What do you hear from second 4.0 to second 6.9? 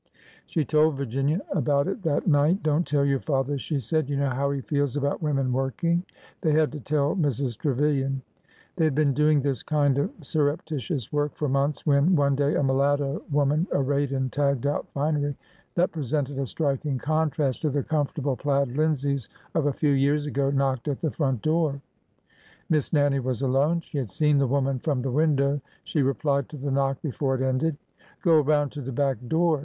you know how he feels about women working," They had to